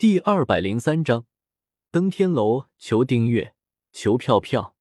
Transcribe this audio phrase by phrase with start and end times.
[0.00, 1.26] 第二百零三章
[1.90, 3.54] 登天楼，求订阅，
[3.92, 4.74] 求票票。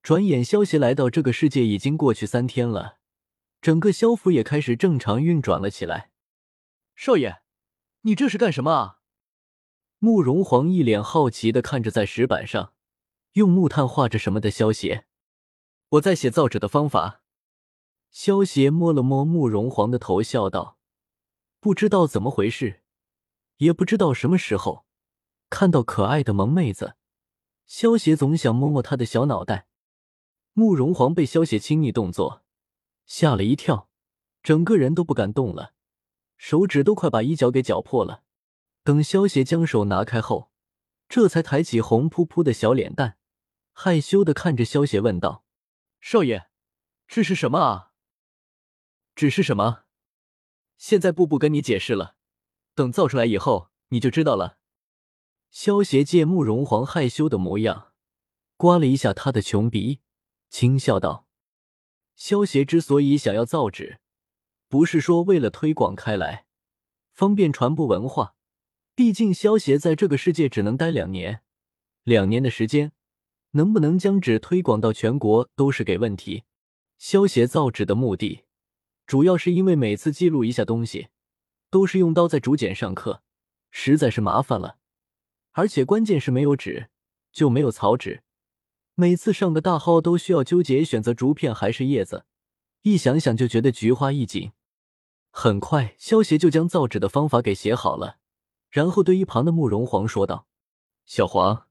[0.00, 2.98] 转眼，萧协来到这个世界已经过去三天了，
[3.60, 6.12] 整个萧府也开始正常运转了起来。
[6.94, 7.42] 少爷，
[8.02, 9.00] 你这是干什么啊？
[9.98, 12.74] 慕容皇一脸好奇的看着在石板上
[13.32, 15.06] 用木炭画着什么的萧协。
[15.88, 17.24] 我在写造纸的方法。
[18.12, 20.78] 萧协摸了摸慕容皇的头，笑道
[21.58, 22.82] ：“不知道怎么回事。”
[23.58, 24.86] 也不知道什么时候
[25.50, 26.96] 看到可爱的萌妹子，
[27.66, 29.66] 萧协总想摸摸她的小脑袋。
[30.52, 32.44] 慕容皇被萧协亲昵动作
[33.06, 33.88] 吓了一跳，
[34.42, 35.72] 整个人都不敢动了，
[36.36, 38.24] 手指都快把衣角给绞破了。
[38.82, 40.50] 等萧协将手拿开后，
[41.08, 43.18] 这才抬起红扑扑的小脸蛋，
[43.72, 45.44] 害羞的看着萧协问道
[46.00, 46.48] ：“少爷，
[47.06, 47.92] 这是什么啊？
[49.14, 49.84] 只是什么？
[50.76, 52.16] 现在步步跟你解释了。”
[52.78, 54.58] 等造出来以后，你就知道了。
[55.50, 57.92] 萧协见慕容皇害羞的模样，
[58.56, 59.98] 刮了一下他的穷鼻，
[60.48, 61.26] 轻笑道
[62.14, 63.98] ：“萧协之所以想要造纸，
[64.68, 66.46] 不是说为了推广开来，
[67.10, 68.36] 方便传播文化。
[68.94, 71.42] 毕竟萧协在这个世界只能待两年，
[72.04, 72.92] 两年的时间，
[73.52, 76.44] 能不能将纸推广到全国都是给问题。
[76.96, 78.44] 萧协造纸的目的，
[79.04, 81.08] 主要是因为每次记录一下东西。”
[81.70, 83.22] 都是用刀在竹简上刻，
[83.70, 84.78] 实在是麻烦了。
[85.52, 86.88] 而且关键是没有纸
[87.32, 88.22] 就没有草纸，
[88.94, 92.24] 每次上个大号都需要纠结选择竹片还是叶子，
[92.82, 94.52] 一想想就觉得菊花一紧。
[95.30, 98.18] 很快，萧协就将造纸的方法给写好了，
[98.70, 100.46] 然后对一旁的慕容皇说道
[101.04, 101.66] ：“小黄，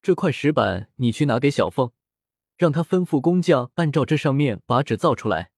[0.00, 1.90] 这块石板你去拿给小凤，
[2.56, 5.50] 让他吩咐工匠按照这上面把纸造出来。”“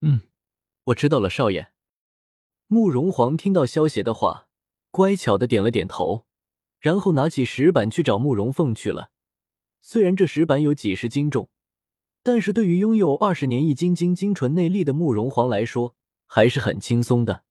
[0.00, 0.22] 嗯，
[0.84, 1.71] 我知道了，少爷。”
[2.72, 4.48] 慕容皇听到萧协的话，
[4.90, 6.24] 乖巧的点了点头，
[6.80, 9.10] 然后拿起石板去找慕容凤去了。
[9.82, 11.50] 虽然这石板有几十斤重，
[12.22, 15.94] 但是对于拥有二十年易筋经精纯内力的慕容皇来说，
[16.24, 17.44] 还是很轻松的。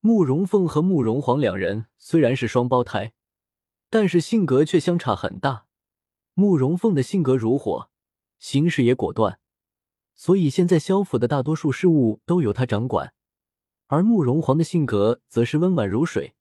[0.00, 3.12] 慕容凤和慕容皇两人虽然是双胞胎，
[3.90, 5.66] 但是性格却相差很大。
[6.32, 7.90] 慕容凤的性格如火，
[8.38, 9.38] 行事也果断，
[10.14, 13.12] 所以现在萧府的大多数事务都由他掌管。
[13.90, 16.34] 而慕容皇的性格则是温婉如水，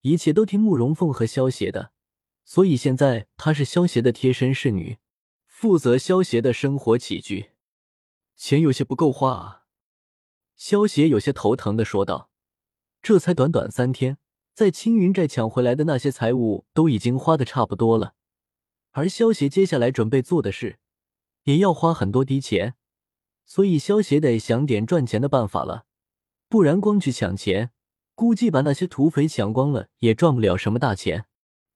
[0.00, 1.92] 一切都听慕容凤和萧协的，
[2.46, 4.96] 所以现在她是萧协的贴身侍女，
[5.46, 7.50] 负责萧协的生活起居。
[8.36, 9.64] 钱有些不够花啊，
[10.56, 12.30] 萧协有些头疼的说道。
[13.02, 14.16] 这才短短三天，
[14.54, 18.14] 在青云寨抢回来的那些财物都已经花的差不多了，
[18.92, 20.78] 而萧协接下来准备做的事，
[21.42, 22.76] 也要花很多滴钱，
[23.44, 25.84] 所以萧协得想点赚钱的办法了。
[26.48, 27.72] 不然，光去抢钱，
[28.14, 31.26] 估计把那些土匪抢光了，也赚不了什么大钱。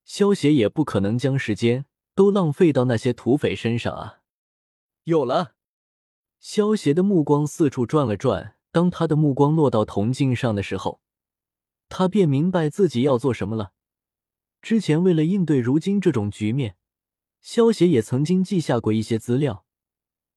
[0.04, 1.84] 萧协也不可能将时间
[2.14, 4.20] 都浪费到那些土匪身上啊！
[5.04, 5.54] 有了，
[6.40, 11.00] 萧协的目光四处转了转，当他的目光落到铜镜上的时候，
[11.88, 13.72] 他便明白自己要做什么了。
[14.62, 16.76] 之前为了应对如今这种局面，
[17.40, 19.66] 萧协也曾经记下过一些资料，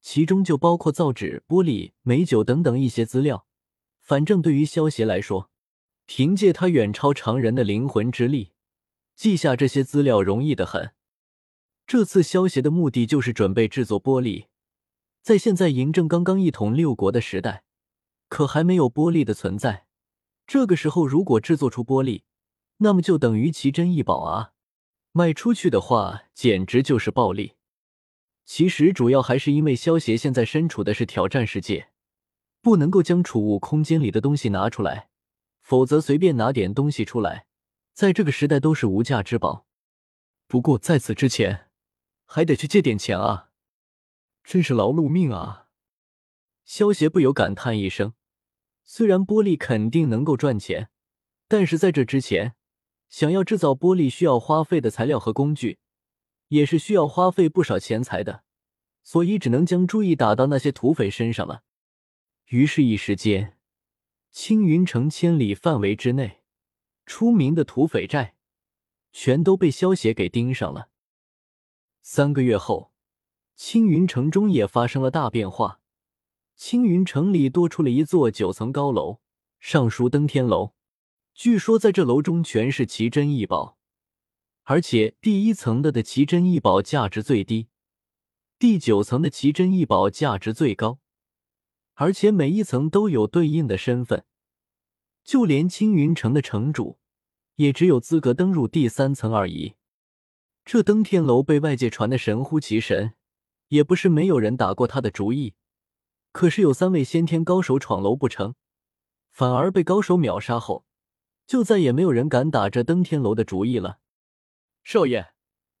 [0.00, 3.46] 其中就包括造纸、玻璃、美酒等等一些资料。
[4.06, 5.50] 反正对于萧协来说，
[6.04, 8.52] 凭借他远超常人的灵魂之力，
[9.16, 10.92] 记下这些资料容易的很。
[11.88, 14.44] 这次萧协的目的就是准备制作玻璃。
[15.22, 17.64] 在现在嬴政刚刚一统六国的时代，
[18.28, 19.86] 可还没有玻璃的存在。
[20.46, 22.22] 这个时候，如果制作出玻璃，
[22.76, 24.52] 那么就等于奇珍异宝啊！
[25.10, 27.54] 卖出去的话，简直就是暴利。
[28.44, 31.88] 其实主要还是因为萧协现在身处的是挑战世界。
[32.66, 35.08] 不能够将储物空间里的东西拿出来，
[35.60, 37.46] 否则随便拿点东西出来，
[37.92, 39.68] 在这个时代都是无价之宝。
[40.48, 41.70] 不过在此之前，
[42.24, 43.50] 还得去借点钱啊，
[44.42, 45.68] 真是劳碌命啊！
[46.64, 48.14] 萧协不由感叹一声。
[48.82, 50.90] 虽然玻璃肯定能够赚钱，
[51.46, 52.56] 但是在这之前，
[53.08, 55.78] 想要制造玻璃需要花费的材料和工具，
[56.48, 58.42] 也是需要花费不少钱财的，
[59.04, 61.62] 所以只能将注意打到那些土匪身上了。
[62.46, 63.56] 于是，一时间，
[64.30, 66.42] 青云城千里范围之内，
[67.04, 68.36] 出名的土匪寨，
[69.10, 70.88] 全都被萧协给盯上了。
[72.02, 72.92] 三个月后，
[73.56, 75.80] 青云城中也发生了大变化。
[76.54, 79.18] 青云城里多出了一座九层高楼，
[79.58, 80.72] 上书登天楼。
[81.34, 83.76] 据说在这楼中全是奇珍异宝，
[84.62, 87.66] 而且第一层的的奇珍异宝价值最低，
[88.56, 91.00] 第九层的奇珍异宝价值最高。
[91.96, 94.24] 而且每一层都有对应的身份，
[95.24, 96.98] 就连青云城的城主
[97.56, 99.74] 也只有资格登入第三层而已。
[100.64, 103.14] 这登天楼被外界传的神乎其神，
[103.68, 105.54] 也不是没有人打过他的主意。
[106.32, 108.54] 可是有三位先天高手闯楼不成，
[109.30, 110.84] 反而被高手秒杀后，
[111.46, 114.00] 就再也没有人敢打这登天楼的主意了。
[114.84, 115.28] 少爷，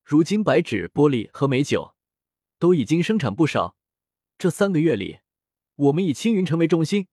[0.02, 1.94] 如今白纸、玻璃和美酒
[2.58, 3.76] 都已经生产不少。
[4.38, 5.18] 这三个月里，
[5.76, 7.06] 我们以青云城为中心，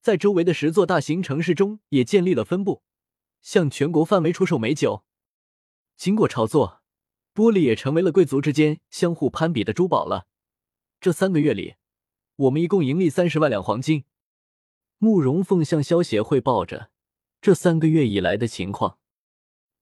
[0.00, 2.82] 在周围的十座大型城市中也建立了分部，
[3.42, 5.04] 向全国范围出售美酒。
[5.96, 6.82] 经过炒作，
[7.34, 10.26] 玻璃也成为了贵族之间相互攀比的珠宝了。
[11.00, 11.74] 这三个月里，
[12.36, 14.04] 我们一共盈利三十万两黄金。
[14.96, 16.90] 慕容凤向萧协汇报着
[17.40, 18.98] 这三个月以来的情况。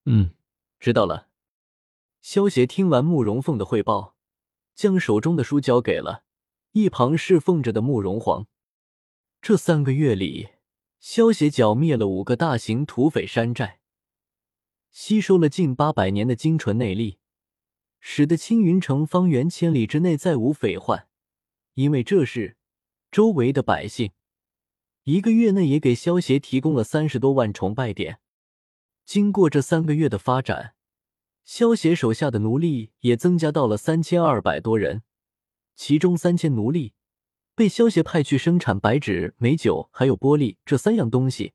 [0.05, 0.35] 嗯，
[0.79, 1.29] 知道了。
[2.21, 4.17] 萧协听完慕容凤的汇报，
[4.75, 6.26] 将手中的书交给了。
[6.77, 8.49] 一旁侍奉着的慕容皇，
[9.41, 10.49] 这三个月里，
[11.01, 13.81] 萧协剿灭了五个大型土匪山寨，
[14.91, 17.17] 吸收了近八百年的精纯内力，
[17.99, 21.09] 使得青云城方圆千里之内再无匪患。
[21.73, 22.59] 因为这事，
[23.11, 24.11] 周围的百姓
[25.05, 28.21] 一个月内也给萧协提供了三十多万崇拜点。
[29.07, 30.75] 经过这三个月的发展，
[31.43, 35.05] 萧协手下的奴隶也增加到了三千二百多人。
[35.77, 36.95] 其中三千奴隶
[37.55, 41.53] 被萧协派去生产白纸、美酒，还有玻璃这三样东西，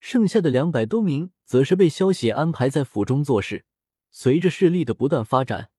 [0.00, 3.64] 剩下的两百多名则是被萧协安排在府中做事。
[4.10, 5.70] 随着势力的不断发展，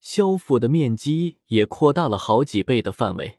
[0.00, 3.38] 萧府的面积也扩大了好几倍的范围。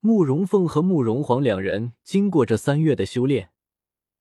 [0.00, 3.50] 慕容凤和慕容皇两人经过这三月的修炼，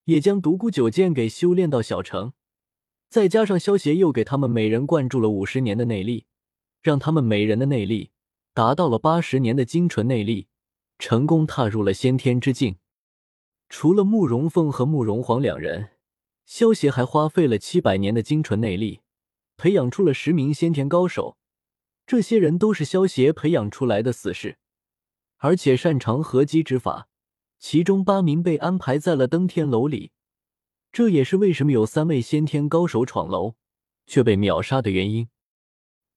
[0.05, 2.33] 也将独孤九剑给修炼到小成，
[3.09, 6.25] 再加上萧协又给他们每人灌注了五十年的内力，
[6.81, 8.11] 让他们每人的内力。
[8.53, 10.47] 达到了八十年的精纯内力，
[10.97, 12.77] 成功踏入了先天之境。
[13.69, 15.91] 除了慕容凤和慕容皇两人，
[16.45, 19.01] 萧协还花费了七百年的精纯内力，
[19.57, 21.37] 培养出了十名先天高手。
[22.07, 24.57] 这些人都是萧协培养出来的死士，
[25.37, 27.07] 而且擅长合击之法。
[27.59, 30.11] 其中八名被安排在了登天楼里，
[30.91, 33.55] 这也是为什么有三位先天高手闯楼
[34.07, 35.29] 却被秒杀的原因。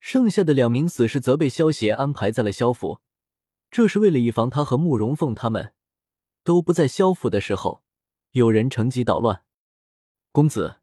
[0.03, 3.01] 剩下的两名死士则被萧协安排在了萧府，
[3.71, 5.75] 这是为了以防他和慕容凤他们
[6.43, 7.85] 都不在萧府的时候，
[8.33, 9.45] 有人乘机捣乱。
[10.33, 10.81] 公子，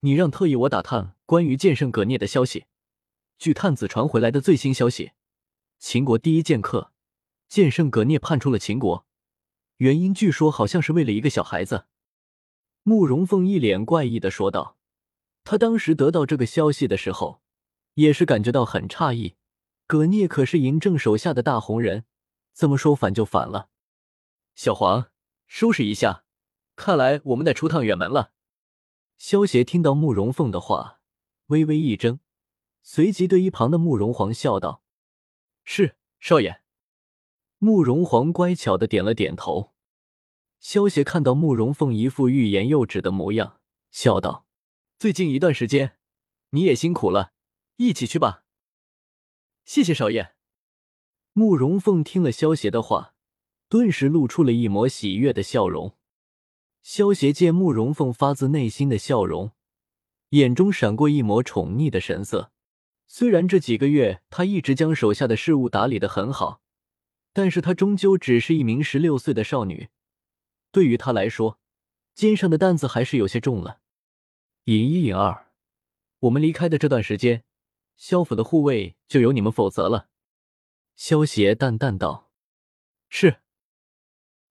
[0.00, 2.66] 你让特意我打探关于剑圣葛聂的消息。
[3.36, 5.10] 据探子传回来的最新消息，
[5.80, 6.92] 秦国第一剑客
[7.48, 9.04] 剑圣葛聂叛出了秦国，
[9.78, 11.86] 原因据说好像是为了一个小孩子。
[12.84, 14.78] 慕容凤一脸怪异的说道
[15.42, 17.41] ：“他当时得到这个消息的时候。”
[17.94, 19.36] 也是感觉到很诧异，
[19.86, 22.04] 葛聂可是嬴政手下的大红人，
[22.52, 23.68] 怎么说反就反了？
[24.54, 25.10] 小黄，
[25.46, 26.24] 收拾一下，
[26.76, 28.32] 看来我们得出趟远门了。
[29.18, 31.00] 萧协听到慕容凤的话，
[31.46, 32.20] 微微一怔，
[32.82, 34.82] 随即对一旁的慕容皇笑道
[35.64, 36.62] ：“是，少爷。”
[37.58, 39.72] 慕容皇乖巧的点了点头。
[40.58, 43.60] 萧协看到慕容凤一副欲言又止的模样，
[43.90, 44.46] 笑道
[44.98, 45.98] ：“最近一段时间，
[46.50, 47.31] 你也辛苦了。”
[47.84, 48.44] 一起去吧，
[49.64, 50.36] 谢谢少爷。
[51.32, 53.16] 慕容凤听了萧协的话，
[53.68, 55.96] 顿时露出了一抹喜悦的笑容。
[56.84, 59.50] 萧协见慕容凤发自内心的笑容，
[60.28, 62.52] 眼中闪过一抹宠溺的神色。
[63.08, 66.62] 虽然这几个月他一直将手下的事务打理的很好，
[67.32, 69.88] 但是他终究只是一名十六岁的少女，
[70.70, 71.58] 对于他来说，
[72.14, 73.80] 肩上的担子还是有些重了。
[74.66, 75.48] 尹一、尹二，
[76.20, 77.42] 我们离开的这段时间。
[77.96, 80.08] 萧府的护卫就由你们负责了。”
[80.96, 82.30] 萧邪淡淡道。
[83.08, 83.40] “是。”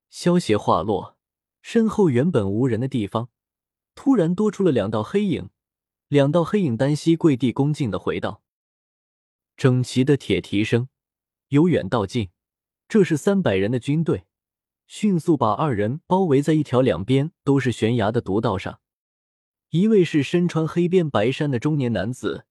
[0.09, 1.17] 萧邪话落，
[1.61, 3.29] 身后原本无人的地方，
[3.95, 5.49] 突然多出了两道黑影。
[6.07, 8.43] 两道黑影单膝跪地，恭敬的回道
[9.55, 10.89] ：“整齐的铁蹄声
[11.47, 12.31] 由远到近，
[12.89, 14.25] 这是三百人的军队，
[14.87, 18.81] 迅速把二人包围在一条两边都是悬崖的独道上。
[19.69, 22.45] 一位是身穿黑边白衫的中年男子。”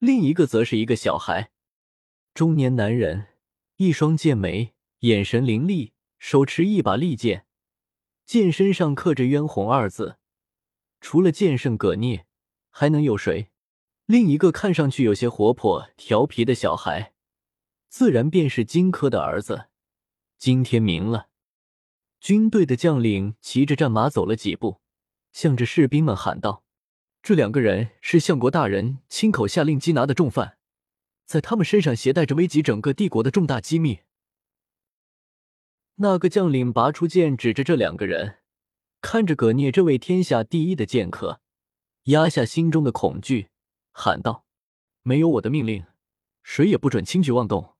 [0.00, 1.50] 另一个则是一个小孩，
[2.32, 3.26] 中年男人，
[3.76, 7.44] 一双剑眉，眼神凌厉，手持一把利剑，
[8.24, 10.16] 剑身上刻着“渊红”二字。
[11.02, 12.24] 除了剑圣葛聂，
[12.70, 13.50] 还能有谁？
[14.06, 17.12] 另一个看上去有些活泼调皮的小孩，
[17.90, 19.66] 自然便是荆轲的儿子
[20.38, 21.28] 金天明了。
[22.20, 24.80] 军队的将领骑着战马走了几步，
[25.34, 26.64] 向着士兵们喊道。
[27.22, 30.56] 这两个人是相国大人亲口下令缉拿的重犯，
[31.26, 34.00] 在他们身上携带着危及整个帝国的重大机密。
[35.96, 38.38] 那个将领拔出剑，指着这两个人，
[39.02, 41.42] 看着葛聂这位天下第一的剑客，
[42.04, 43.50] 压下心中的恐惧，
[43.92, 44.46] 喊道
[45.04, 45.84] ：“没有我的命令，
[46.42, 47.74] 谁也不准轻举妄动。”